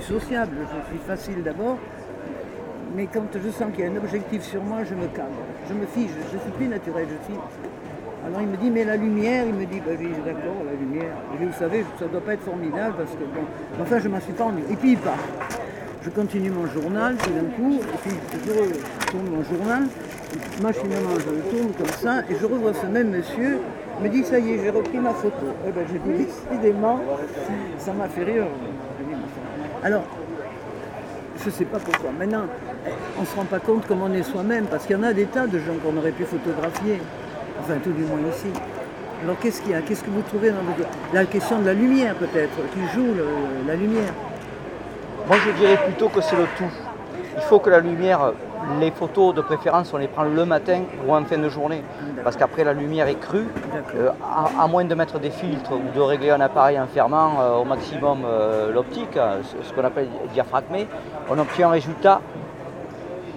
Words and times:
suis 0.00 0.14
sociable, 0.14 0.52
je 0.62 0.90
suis 0.90 1.06
facile 1.06 1.42
d'abord. 1.42 1.78
Mais 2.96 3.06
quand 3.12 3.22
je 3.32 3.50
sens 3.50 3.68
qu'il 3.74 3.84
y 3.84 3.88
a 3.88 3.90
un 3.90 3.96
objectif 3.96 4.42
sur 4.42 4.62
moi, 4.62 4.78
je 4.84 4.94
me 4.94 5.06
calme. 5.08 5.28
Je 5.68 5.74
me 5.74 5.86
fige, 5.86 6.10
je 6.30 6.36
ne 6.36 6.40
suis 6.40 6.50
plus 6.56 6.66
naturel, 6.66 7.06
je 7.08 7.24
suis. 7.26 7.40
Alors 8.26 8.40
il 8.40 8.48
me 8.48 8.56
dit, 8.56 8.70
mais 8.70 8.84
la 8.84 8.96
lumière, 8.96 9.44
il 9.46 9.54
me 9.54 9.64
dit, 9.64 9.80
bah, 9.80 9.92
oui, 9.98 10.10
d'accord, 10.24 10.62
la 10.66 10.72
lumière. 10.72 11.12
Et 11.34 11.44
vous 11.44 11.52
savez, 11.52 11.84
ça 11.98 12.06
ne 12.06 12.10
doit 12.10 12.20
pas 12.20 12.34
être 12.34 12.42
formidable 12.42 12.94
parce 12.96 13.12
que 13.12 13.24
bon. 13.24 13.44
Enfin, 13.80 13.98
je 13.98 14.08
m'en 14.08 14.20
suis 14.20 14.32
pas 14.32 14.44
rendu. 14.44 14.62
Et 14.70 14.76
puis 14.76 14.92
il 14.92 14.98
part. 14.98 15.18
Je 16.02 16.10
continue 16.10 16.50
mon 16.50 16.66
journal 16.66 17.16
tout 17.16 17.30
d'un 17.30 17.50
coup, 17.56 17.74
et 17.74 17.98
puis 18.02 18.16
je 18.46 18.50
retourne 18.52 19.28
mon 19.30 19.42
journal, 19.42 19.82
machinalement 20.62 21.18
je 21.18 21.30
le 21.30 21.42
tourne 21.50 21.72
comme 21.76 21.94
ça, 21.98 22.20
et 22.30 22.36
je 22.40 22.46
revois 22.46 22.72
ce 22.72 22.86
même 22.86 23.10
monsieur, 23.10 23.58
me 24.00 24.08
dit 24.08 24.22
ça 24.22 24.38
y 24.38 24.52
est, 24.52 24.58
j'ai 24.62 24.70
repris 24.70 24.98
ma 24.98 25.12
photo. 25.12 25.46
Eh 25.66 25.72
ben 25.72 25.84
j'ai 25.90 25.98
dit 25.98 26.24
décidément, 26.24 27.00
ça 27.78 27.92
m'a 27.92 28.08
fait 28.08 28.22
rire. 28.22 28.46
Alors, 29.82 30.02
je 31.38 31.46
ne 31.46 31.50
sais 31.50 31.64
pas 31.64 31.78
pourquoi. 31.78 32.10
Maintenant, 32.18 32.46
on 33.16 33.20
ne 33.20 33.26
se 33.26 33.36
rend 33.36 33.44
pas 33.44 33.60
compte 33.60 33.86
comment 33.86 34.06
on 34.06 34.12
est 34.12 34.22
soi-même, 34.22 34.66
parce 34.66 34.86
qu'il 34.86 34.96
y 34.96 34.98
en 34.98 35.04
a 35.04 35.12
des 35.12 35.26
tas 35.26 35.46
de 35.46 35.58
gens 35.58 35.74
qu'on 35.84 35.96
aurait 35.96 36.10
pu 36.10 36.24
photographier, 36.24 37.00
enfin 37.60 37.74
tout 37.82 37.92
du 37.92 38.02
moins 38.02 38.18
ici. 38.30 38.48
Alors 39.22 39.38
qu'est-ce 39.38 39.62
qu'il 39.62 39.72
y 39.72 39.74
a? 39.74 39.82
Qu'est-ce 39.82 40.02
que 40.02 40.10
vous 40.10 40.22
trouvez 40.22 40.50
dans 40.50 40.56
la 41.12 41.24
question 41.24 41.60
de 41.60 41.66
la 41.66 41.74
lumière 41.74 42.14
peut-être, 42.14 42.56
qui 42.72 42.80
joue 42.94 43.14
la 43.66 43.74
lumière 43.74 44.12
Moi 45.26 45.36
je 45.44 45.50
dirais 45.52 45.78
plutôt 45.84 46.08
que 46.08 46.20
c'est 46.20 46.36
le 46.36 46.46
tout. 46.56 46.70
Il 47.36 47.42
faut 47.42 47.58
que 47.58 47.70
la 47.70 47.80
lumière, 47.80 48.32
les 48.80 48.90
photos 48.90 49.34
de 49.34 49.40
préférence, 49.40 49.92
on 49.92 49.96
les 49.96 50.08
prend 50.08 50.24
le 50.24 50.44
matin 50.44 50.82
ou 51.06 51.14
en 51.14 51.24
fin 51.24 51.38
de 51.38 51.48
journée. 51.48 51.82
Parce 52.22 52.36
qu'après 52.36 52.64
la 52.64 52.72
lumière 52.72 53.08
est 53.08 53.18
crue, 53.18 53.46
euh, 53.94 54.10
à, 54.58 54.66
moins 54.66 54.84
de 54.84 54.94
mettre 54.94 55.18
des 55.18 55.30
filtres 55.30 55.72
ou 55.72 55.96
de 55.96 56.00
régler 56.00 56.30
un 56.30 56.40
appareil 56.40 56.78
en 56.78 56.86
fermant 56.86 57.40
euh, 57.40 57.56
au 57.56 57.64
maximum 57.64 58.20
euh, 58.24 58.72
l'optique, 58.72 59.18
ce, 59.62 59.72
qu'on 59.72 59.84
appelle 59.84 60.08
diaphragmé, 60.32 60.86
on 61.30 61.38
obtient 61.38 61.68
un 61.68 61.72
résultat 61.72 62.20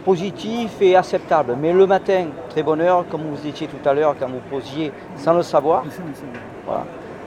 positif 0.04 0.82
et 0.82 0.96
acceptable. 0.96 1.56
Mais 1.60 1.74
le 1.74 1.86
matin, 1.86 2.28
très 2.50 2.64
bonne 2.64 2.82
heure, 2.82 3.06
comme 3.10 3.22
vous 3.22 3.48
étiez 3.48 3.68
tout 3.68 3.88
à 3.88 3.94
l'heure 3.94 4.16
quand 4.20 4.28
vous 4.28 4.42
posiez 4.50 4.92
sans 5.16 5.34
le 5.34 5.44
savoir, 5.44 5.84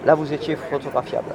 là 0.05 0.14
vous 0.14 0.33
étiez 0.33 0.56
photographiable. 0.56 1.34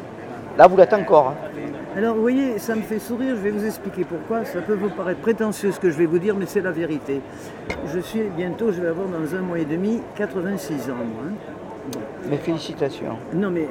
Là 0.57 0.67
vous 0.67 0.77
l'êtes 0.77 0.93
encore. 0.93 1.29
Hein. 1.29 1.78
Alors 1.97 2.15
vous 2.15 2.21
voyez, 2.21 2.59
ça 2.59 2.75
me 2.75 2.81
fait 2.81 2.99
sourire, 2.99 3.35
je 3.35 3.41
vais 3.41 3.49
vous 3.49 3.65
expliquer 3.65 4.03
pourquoi. 4.03 4.45
Ça 4.45 4.61
peut 4.61 4.75
vous 4.75 4.89
paraître 4.89 5.21
prétentieux 5.21 5.71
ce 5.71 5.79
que 5.79 5.89
je 5.89 5.97
vais 5.97 6.05
vous 6.05 6.19
dire, 6.19 6.35
mais 6.35 6.45
c'est 6.45 6.61
la 6.61 6.71
vérité. 6.71 7.19
Je 7.91 7.99
suis 7.99 8.21
bientôt, 8.37 8.71
je 8.71 8.79
vais 8.79 8.89
avoir 8.89 9.07
dans 9.07 9.35
un 9.35 9.41
mois 9.41 9.59
et 9.59 9.65
demi 9.65 9.99
86 10.15 10.91
ans, 10.91 10.93
moi. 10.95 11.23
Hein. 11.27 11.99
Mes 12.29 12.37
félicitations. 12.37 13.17
Non 13.33 13.49
mais 13.49 13.67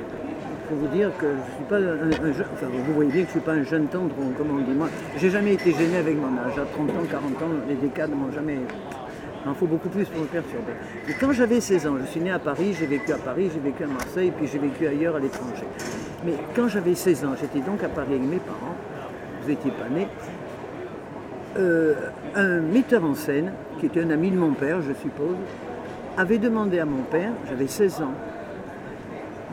faut 0.69 0.75
vous 0.75 0.89
dire 0.89 1.11
que 1.17 1.27
je 1.27 1.31
ne 1.31 1.55
suis 1.55 1.65
pas 1.69 1.77
un, 1.77 2.33
jeune, 2.33 2.47
enfin 2.53 2.67
vous 2.67 2.95
voyez 2.95 3.11
bien 3.11 3.23
que 3.23 3.31
je 3.31 3.37
ne 3.37 3.41
suis 3.41 3.47
pas 3.47 3.53
un 3.53 3.63
jeune 3.63 3.87
tendre, 3.87 4.15
comme 4.37 4.51
on 4.51 4.59
dit. 4.63 4.77
Moi, 4.77 4.89
j'ai 5.17 5.31
jamais 5.31 5.55
été 5.55 5.73
gêné 5.73 5.99
avec 5.99 6.17
mon 6.17 6.37
âge. 6.39 6.59
À 6.59 6.65
30 6.75 6.91
ans, 6.91 7.07
40 7.09 7.25
ans, 7.43 7.55
les 7.69 7.77
décades 7.77 8.11
m'ont 8.11 8.33
jamais 8.33 8.59
il 9.45 9.49
en 9.49 9.55
faut 9.55 9.67
beaucoup 9.67 9.89
plus 9.89 10.07
pour 10.07 10.23
me 10.23 10.27
perturber. 10.27 10.73
Et 11.09 11.13
quand 11.15 11.33
j'avais 11.33 11.61
16 11.61 11.87
ans, 11.87 11.95
je 12.01 12.07
suis 12.07 12.21
né 12.21 12.33
à 12.33 12.41
Paris, 12.41 12.75
j'ai 12.79 12.87
vécu 12.87 13.13
à 13.13 13.19
Paris, 13.19 13.49
j'ai 13.55 13.61
vécu 13.61 13.85
à 13.85 13.87
Marseille, 13.87 14.33
puis 14.37 14.49
j'ai 14.49 14.59
vécu 14.59 14.87
ailleurs 14.87 15.17
à 15.17 15.21
l'étranger. 15.21 15.65
Mais 16.25 16.35
quand 16.55 16.69
j'avais 16.69 16.95
16 16.95 17.25
ans, 17.25 17.35
j'étais 17.41 17.61
donc 17.61 17.83
à 17.83 17.89
Paris 17.89 18.15
avec 18.15 18.23
mes 18.23 18.39
parents, 18.39 18.77
vous 19.43 19.49
n'étiez 19.49 19.71
pas 19.71 19.89
nés, 19.89 20.09
euh, 21.57 21.95
un 22.35 22.61
metteur 22.61 23.05
en 23.05 23.15
scène, 23.15 23.53
qui 23.79 23.87
était 23.87 24.03
un 24.03 24.11
ami 24.11 24.31
de 24.31 24.37
mon 24.37 24.53
père, 24.53 24.83
je 24.83 24.93
suppose, 24.93 25.37
avait 26.17 26.39
demandé 26.39 26.81
à 26.81 26.85
mon 26.85 27.03
père, 27.03 27.31
j'avais 27.49 27.69
16 27.69 28.03
ans, 28.03 28.15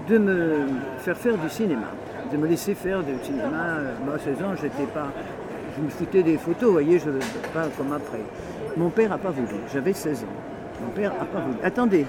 de 0.08 0.18
me 0.18 0.68
faire 1.00 1.18
faire 1.18 1.38
du 1.38 1.50
cinéma, 1.50 1.88
de 2.32 2.38
me 2.38 2.48
laisser 2.48 2.74
faire 2.74 3.02
du 3.04 3.14
cinéma. 3.24 3.78
Moi, 4.04 4.16
à 4.16 4.20
16 4.20 4.44
ans, 4.44 4.56
j'étais 4.60 4.86
pas. 4.94 5.12
Je 5.78 5.84
me 5.84 5.90
foutais 5.90 6.24
des 6.24 6.38
photos, 6.38 6.68
vous 6.68 6.72
voyez, 6.72 7.00
je 7.00 7.10
pas 7.54 7.68
comme 7.78 7.92
après. 7.92 8.22
Mon 8.78 8.90
père 8.90 9.10
n'a 9.10 9.18
pas 9.18 9.32
voulu, 9.32 9.60
j'avais 9.74 9.94
16 9.94 10.24
ans. 10.24 10.84
Mon 10.84 10.92
père 10.92 11.14
n'a 11.14 11.26
pas 11.26 11.40
voulu. 11.40 11.58
Attendez, 11.64 12.06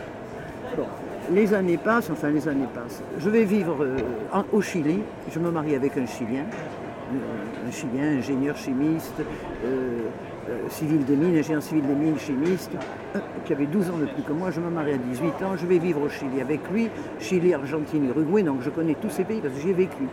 les 1.33 1.55
années 1.55 1.79
passent, 1.79 2.11
enfin 2.11 2.31
les 2.31 2.47
années 2.49 2.69
passent. 2.75 3.03
Je 3.19 3.31
vais 3.31 3.45
vivre 3.45 3.77
euh, 3.83 4.43
au 4.53 4.61
Chili, 4.61 5.01
je 5.33 5.39
me 5.39 5.51
marie 5.51 5.75
avec 5.75 5.97
un 5.97 6.07
Chilien, 6.07 6.45
euh, 7.13 7.69
un 7.69 7.71
Chilien, 7.71 8.19
ingénieur 8.19 8.57
chimiste, 8.57 9.15
euh, 9.65 10.01
civil 10.69 11.05
des 11.05 11.17
mines, 11.17 11.37
ingénieur 11.37 11.63
civil 11.63 11.85
des 11.87 11.95
mines, 11.95 12.19
chimiste, 12.19 12.71
qui 13.45 13.53
avait 13.53 13.67
12 13.67 13.91
ans 13.91 13.99
de 13.99 14.07
plus 14.07 14.23
que 14.23 14.33
moi. 14.33 14.51
Je 14.51 14.61
me 14.61 14.71
marie 14.71 14.93
à 14.93 14.99
18 14.99 15.27
ans, 15.43 15.57
je 15.57 15.67
vais 15.67 15.79
vivre 15.79 16.03
au 16.03 16.09
Chili 16.09 16.41
avec 16.41 16.61
lui, 16.71 16.89
Chili, 17.19 17.53
Argentine, 17.53 18.07
Uruguay, 18.09 18.43
donc 18.43 18.63
je 18.63 18.71
connais 18.71 18.95
tous 18.95 19.11
ces 19.11 19.25
pays 19.25 19.41
parce 19.41 19.55
que 19.55 19.61
j'y 19.61 19.71
ai 19.71 19.75
vécu. 19.75 20.05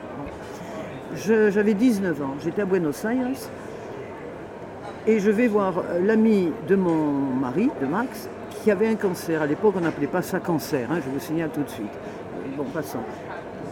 J'avais 1.16 1.76
19 1.76 2.22
ans, 2.24 2.36
j'étais 2.44 2.64
à 2.64 2.66
Buenos 2.66 3.06
Aires, 3.06 3.28
et 5.08 5.20
je 5.20 5.32
vais 5.32 5.48
voir 5.48 5.84
l'ami 6.02 6.52
de 6.68 6.76
mon 6.76 7.36
mari, 7.40 7.70
de 7.82 7.86
Max, 7.86 8.30
qui 8.50 8.72
avait 8.72 8.88
un 8.88 8.96
cancer. 8.96 9.42
À 9.42 9.46
l'époque, 9.46 9.76
on 9.78 9.82
n'appelait 9.82 10.08
pas 10.08 10.22
ça 10.22 10.40
cancer, 10.40 10.90
hein, 10.92 11.00
je 11.04 11.10
vous 11.10 11.20
signale 11.20 11.50
tout 11.54 11.64
de 11.64 11.70
suite. 11.70 11.92
Bon, 12.58 12.66
passons. 12.66 13.00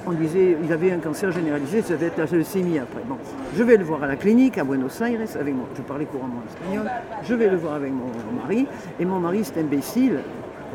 On 0.08 0.14
disait 0.14 0.58
il 0.64 0.74
avait 0.74 0.92
un 0.92 0.98
cancer 0.98 1.32
généralisé, 1.32 1.84
ça 1.84 1.94
devait 1.94 2.08
être 2.08 2.18
la 2.18 2.26
leucémie 2.26 2.80
après. 2.80 3.02
Bon, 3.08 3.18
je 3.56 3.64
vais 3.64 3.78
le 3.78 3.84
voir 3.84 4.02
à 4.02 4.08
la 4.08 4.16
clinique 4.16 4.58
à 4.58 4.64
Buenos 4.64 5.00
Aires, 5.02 5.20
avec 5.40 5.54
mon, 5.54 5.66
je 5.76 5.82
parlais 5.84 6.06
couramment 6.06 6.42
espagnol, 6.50 6.90
je 7.24 7.36
vais 7.36 7.48
le 7.48 7.58
voir 7.58 7.76
avec 7.76 7.92
mon, 7.92 8.08
mari, 8.42 8.66
et 9.00 9.06
mon 9.06 9.20
mari, 9.20 9.44
c'est 9.44 9.60
imbécile, 9.60 10.20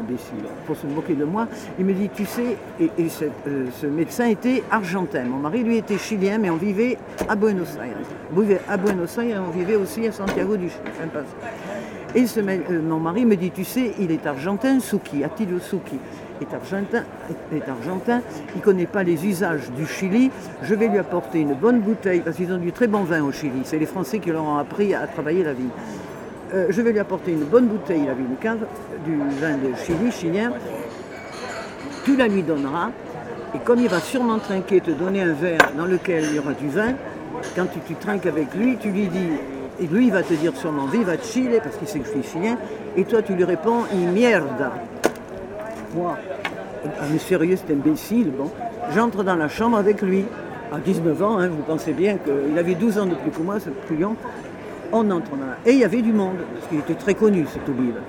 imbécile, 0.00 0.44
pour 0.66 0.76
se 0.76 0.86
moquer 0.86 1.14
de 1.14 1.24
moi, 1.24 1.46
il 1.78 1.84
me 1.84 1.92
dit, 1.92 2.08
tu 2.14 2.24
sais, 2.24 2.56
et, 2.80 2.90
euh, 2.98 3.66
ce 3.80 3.86
médecin 3.86 4.26
était 4.26 4.62
argentin. 4.70 5.24
Mon 5.24 5.38
mari, 5.38 5.62
lui, 5.62 5.76
était 5.78 5.98
chilien, 5.98 6.38
mais 6.38 6.50
on 6.50 6.56
vivait 6.56 6.98
à 7.28 7.36
Buenos 7.36 7.76
Aires. 7.76 7.96
On 8.34 8.40
vivait 8.40 8.60
à 8.68 8.76
Buenos 8.76 9.16
Aires, 9.18 9.42
on 9.46 9.50
vivait 9.50 9.76
aussi 9.76 10.06
à 10.06 10.12
Santiago 10.12 10.56
du 10.56 10.68
Chili. 10.68 10.80
Et 12.14 12.24
euh, 12.38 12.82
mon 12.82 12.98
mari 12.98 13.24
me 13.26 13.36
dit, 13.36 13.50
tu 13.50 13.64
sais, 13.64 13.92
il 13.98 14.10
est 14.10 14.26
argentin, 14.26 14.80
Souki, 14.80 15.22
Attilio 15.24 15.58
Souki 15.58 15.98
est 16.40 16.54
argentin, 16.54 17.04
est 17.54 17.68
argentin, 17.68 18.20
il 18.54 18.58
ne 18.58 18.62
connaît 18.62 18.86
pas 18.86 19.02
les 19.02 19.26
usages 19.26 19.70
du 19.70 19.86
Chili, 19.86 20.30
je 20.62 20.74
vais 20.74 20.88
lui 20.88 20.98
apporter 20.98 21.40
une 21.40 21.54
bonne 21.54 21.80
bouteille, 21.80 22.20
parce 22.20 22.36
qu'ils 22.36 22.52
ont 22.52 22.58
du 22.58 22.72
très 22.72 22.86
bon 22.86 23.04
vin 23.04 23.22
au 23.22 23.32
Chili, 23.32 23.60
c'est 23.64 23.78
les 23.78 23.86
Français 23.86 24.18
qui 24.18 24.30
leur 24.30 24.44
ont 24.44 24.56
appris 24.56 24.94
à 24.94 25.06
travailler 25.06 25.44
la 25.44 25.54
vie. 25.54 25.70
Euh, 26.54 26.66
je 26.70 26.80
vais 26.80 26.92
lui 26.92 27.00
apporter 27.00 27.32
une 27.32 27.44
bonne 27.44 27.66
bouteille, 27.66 28.02
il 28.04 28.08
avait 28.08 28.22
une 28.22 28.36
cave, 28.36 28.66
du 29.04 29.16
vin 29.16 29.56
de 29.56 29.74
Chili, 29.84 30.12
chilien, 30.12 30.52
tu 32.04 32.14
la 32.14 32.28
lui 32.28 32.42
donneras, 32.44 32.90
et 33.52 33.58
comme 33.58 33.80
il 33.80 33.88
va 33.88 33.98
sûrement 33.98 34.38
trinquer, 34.38 34.80
te 34.80 34.92
donner 34.92 35.22
un 35.22 35.32
verre 35.32 35.72
dans 35.76 35.86
lequel 35.86 36.24
il 36.24 36.36
y 36.36 36.38
aura 36.38 36.52
du 36.52 36.68
vin, 36.68 36.94
quand 37.56 37.66
tu, 37.86 37.94
trinques 37.96 38.26
avec 38.26 38.54
lui, 38.54 38.76
tu 38.76 38.90
lui 38.90 39.08
dis, 39.08 39.30
et 39.80 39.86
lui 39.88 40.06
il 40.06 40.12
va 40.12 40.22
te 40.22 40.34
dire 40.34 40.56
sûrement 40.56 40.86
viva 40.86 41.14
Chile, 41.20 41.58
parce 41.62 41.76
qu'il 41.76 41.88
sait 41.88 41.98
que 41.98 42.06
je 42.06 42.10
suis 42.12 42.22
chilien, 42.22 42.56
et 42.96 43.02
toi 43.04 43.22
tu 43.22 43.34
lui 43.34 43.44
réponds, 43.44 43.82
y 43.92 44.06
mierda. 44.06 44.72
Moi, 45.96 46.16
un 47.00 47.18
sérieux, 47.18 47.56
cet 47.56 47.72
imbécile, 47.72 48.30
bon, 48.30 48.52
j'entre 48.94 49.24
dans 49.24 49.36
la 49.36 49.48
chambre 49.48 49.78
avec 49.78 50.00
lui, 50.00 50.24
à 50.72 50.78
19 50.78 51.22
ans, 51.22 51.38
hein, 51.38 51.48
vous 51.48 51.62
pensez 51.62 51.92
bien 51.92 52.18
qu'il 52.18 52.56
avait 52.56 52.74
12 52.76 52.98
ans 52.98 53.06
de 53.06 53.14
plus 53.14 53.32
que 53.32 53.42
moi, 53.42 53.58
ce 53.58 53.70
client. 53.88 54.14
On 54.92 55.10
entre 55.10 55.32
là. 55.32 55.56
Et 55.64 55.72
il 55.72 55.78
y 55.78 55.84
avait 55.84 56.02
du 56.02 56.12
monde, 56.12 56.36
parce 56.54 56.66
qu'il 56.68 56.78
était 56.78 56.94
très 56.94 57.14
connu, 57.14 57.46
cet 57.52 57.68
Olive. 57.68 58.00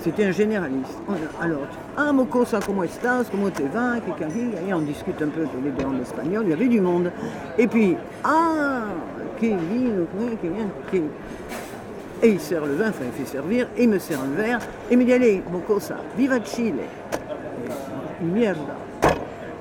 C'était 0.00 0.24
un 0.24 0.32
généraliste. 0.32 0.98
Alors, 1.40 1.60
ah, 1.96 2.12
Moco, 2.12 2.44
ça, 2.44 2.58
comment 2.64 2.82
estás, 2.82 3.24
comment 3.30 3.50
te 3.50 3.62
va, 3.62 3.98
et 3.98 4.74
on 4.74 4.80
discute 4.80 5.22
un 5.22 5.28
peu 5.28 5.42
tous 5.42 5.62
les 5.62 5.84
en 5.84 6.00
espagnol, 6.00 6.42
il 6.46 6.50
y 6.50 6.52
avait 6.52 6.66
du 6.66 6.80
monde. 6.80 7.12
Et 7.56 7.68
puis, 7.68 7.96
ah, 8.24 8.82
qui 9.38 9.48
vient, 9.48 11.06
Et 12.22 12.28
il 12.28 12.40
sert 12.40 12.64
le 12.64 12.74
vin, 12.74 12.88
enfin 12.88 13.04
il 13.06 13.24
fait 13.24 13.30
servir, 13.30 13.68
et 13.76 13.84
il 13.84 13.88
me 13.88 13.98
sert 13.98 14.18
un 14.20 14.36
verre, 14.36 14.58
et 14.90 14.94
il 14.94 14.98
me 14.98 15.04
dit, 15.04 15.12
allez, 15.12 15.42
Moco, 15.52 15.78
ça, 15.78 15.96
viva 16.16 16.40
Chile. 16.42 16.74
merde. 18.20 18.58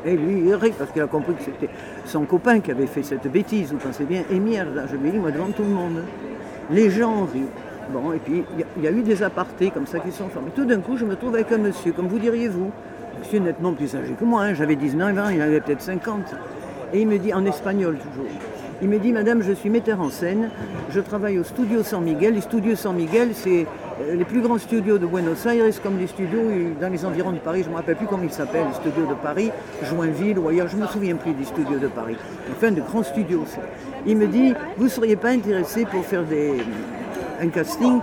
Et 0.05 0.17
lui, 0.17 0.47
il 0.47 0.55
rit 0.55 0.73
parce 0.77 0.91
qu'il 0.91 1.01
a 1.01 1.07
compris 1.07 1.35
que 1.35 1.43
c'était 1.43 1.69
son 2.11 2.25
copain 2.25 2.59
qui 2.59 2.71
avait 2.71 2.87
fait 2.87 3.03
cette 3.03 3.31
bêtise, 3.31 3.71
vous 3.71 3.77
pensez 3.77 4.03
bien, 4.03 4.23
et 4.29 4.39
merde, 4.39 4.85
je 4.89 4.95
ai 4.95 5.11
dit, 5.11 5.17
moi, 5.17 5.31
devant 5.31 5.49
tout 5.49 5.63
le 5.63 5.69
monde. 5.69 6.03
Les 6.69 6.89
gens 6.89 7.25
rient. 7.25 7.49
Bon, 7.91 8.13
et 8.13 8.17
puis 8.17 8.43
il 8.77 8.83
y, 8.83 8.87
a 8.87 8.91
eu 8.91 9.01
des 9.01 9.23
apartés 9.23 9.71
comme 9.71 9.87
ça 9.87 9.99
qui 9.99 10.11
sont 10.11 10.29
formés. 10.29 10.51
Tout 10.55 10.65
d'un 10.65 10.79
coup, 10.79 10.97
je 10.97 11.05
me 11.05 11.15
trouve 11.15 11.35
avec 11.35 11.51
un 11.51 11.57
monsieur, 11.57 11.91
comme 11.93 12.07
vous 12.07 12.19
diriez 12.19 12.47
vous, 12.47 12.71
monsieur 13.19 13.39
nettement 13.39 13.73
plus 13.73 13.95
âgé 13.95 14.13
que 14.17 14.23
moi, 14.23 14.43
hein. 14.43 14.53
j'avais 14.53 14.75
19 14.75 15.17
ans, 15.17 15.29
il 15.29 15.41
avait 15.41 15.59
peut-être 15.59 15.81
50. 15.81 16.21
Et 16.93 17.01
il 17.01 17.07
me 17.07 17.17
dit, 17.17 17.33
en 17.33 17.45
espagnol 17.45 17.97
toujours, 17.97 18.29
il 18.81 18.89
me 18.89 18.99
dit, 18.99 19.11
Madame, 19.11 19.41
je 19.41 19.53
suis 19.53 19.69
metteur 19.69 20.01
en 20.01 20.09
scène, 20.09 20.49
je 20.89 20.99
travaille 20.99 21.39
au 21.39 21.43
Studio 21.43 21.83
San 21.83 22.03
Miguel. 22.03 22.35
Les 22.35 22.41
studios 22.41 22.75
San 22.75 22.95
Miguel, 22.95 23.29
c'est 23.33 23.65
les 24.13 24.25
plus 24.25 24.41
grands 24.41 24.57
studios 24.57 24.97
de 24.97 25.05
Buenos 25.05 25.45
Aires, 25.45 25.65
comme 25.81 25.97
les 25.97 26.07
studios 26.07 26.41
dans 26.79 26.91
les 26.91 27.05
environs 27.05 27.31
de 27.31 27.39
Paris, 27.39 27.61
je 27.63 27.67
ne 27.67 27.71
me 27.71 27.77
rappelle 27.77 27.95
plus 27.95 28.07
comment 28.07 28.23
ils 28.23 28.31
s'appellent, 28.31 28.67
les 28.67 28.73
studios 28.73 29.05
de 29.05 29.13
Paris, 29.15 29.51
Joinville 29.83 30.39
ou 30.39 30.47
ailleurs, 30.47 30.67
je 30.67 30.77
ne 30.77 30.81
me 30.81 30.87
souviens 30.87 31.15
plus 31.15 31.33
des 31.33 31.45
studios 31.45 31.79
de 31.79 31.87
Paris. 31.87 32.17
Enfin, 32.51 32.71
de 32.71 32.81
grands 32.81 33.03
studios. 33.03 33.45
Il 34.05 34.17
me 34.17 34.27
dit, 34.27 34.53
vous 34.77 34.85
ne 34.85 34.89
seriez 34.89 35.15
pas 35.15 35.29
intéressé 35.29 35.85
pour 35.85 36.05
faire 36.05 36.23
des, 36.23 36.63
un 37.41 37.49
casting 37.49 37.99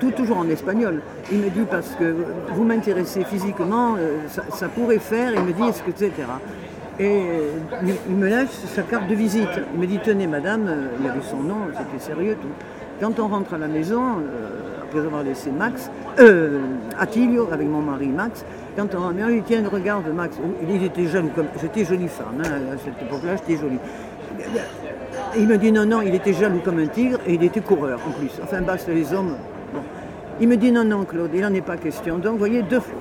tout 0.00 0.10
toujours 0.12 0.38
en 0.38 0.48
espagnol. 0.48 1.02
Il 1.30 1.38
me 1.38 1.50
dit 1.50 1.64
parce 1.70 1.90
que 1.90 2.16
vous 2.52 2.64
m'intéressez 2.64 3.24
physiquement, 3.24 3.96
euh, 3.98 4.18
ça, 4.28 4.68
pourrait 4.68 4.98
faire, 4.98 5.32
il 5.34 5.42
me 5.42 5.52
dit 5.52 5.62
est-ce 5.62 5.82
que 5.82 5.90
etc. 5.90 6.12
Et 6.98 7.22
il 8.08 8.14
me 8.14 8.28
lâche 8.28 8.48
sa 8.74 8.82
carte 8.82 9.08
de 9.08 9.14
visite. 9.14 9.48
Il 9.74 9.80
me 9.80 9.86
dit 9.86 9.98
Tenez, 10.02 10.26
madame, 10.26 10.70
il 11.00 11.08
avait 11.08 11.22
son 11.22 11.42
nom, 11.42 11.56
c'était 11.72 12.02
sérieux. 12.02 12.36
Tout. 12.40 12.48
Quand 13.00 13.18
on 13.18 13.28
rentre 13.28 13.54
à 13.54 13.58
la 13.58 13.68
maison, 13.68 14.16
avoir 14.98 15.22
laissé 15.22 15.50
Max, 15.50 15.90
euh, 16.18 16.60
Attilio, 16.98 17.48
avec 17.52 17.68
mon 17.68 17.80
mari 17.80 18.08
Max, 18.08 18.44
quand 18.76 18.94
on 18.94 19.12
il 19.28 19.36
dit 19.36 19.42
Tiens, 19.46 19.62
regarde 19.70 20.06
Max. 20.14 20.36
Il 20.68 20.82
était 20.82 21.06
jeune, 21.06 21.30
comme 21.30 21.46
j'étais 21.60 21.84
jolie 21.84 22.08
femme, 22.08 22.42
hein, 22.42 22.74
à 22.74 22.78
cette 22.78 23.00
époque-là, 23.02 23.36
j'étais 23.36 23.60
jolie. 23.60 23.78
il 25.36 25.46
me 25.46 25.56
dit 25.56 25.72
non, 25.72 25.86
non, 25.86 26.02
il 26.02 26.14
était 26.14 26.32
jaloux 26.32 26.60
comme 26.64 26.78
un 26.78 26.86
tigre 26.86 27.18
et 27.26 27.34
il 27.34 27.42
était 27.42 27.60
coureur 27.60 28.00
en 28.06 28.10
plus. 28.12 28.30
Enfin, 28.42 28.60
basta 28.62 28.92
les 28.92 29.12
hommes. 29.12 29.36
Il 30.40 30.48
me 30.48 30.56
dit 30.56 30.72
non, 30.72 30.84
non, 30.84 31.04
Claude, 31.04 31.30
il 31.34 31.40
n'en 31.40 31.52
est 31.52 31.60
pas 31.60 31.76
question. 31.76 32.18
Donc, 32.18 32.32
vous 32.32 32.38
voyez, 32.38 32.62
deux 32.62 32.80
fois 32.80 33.00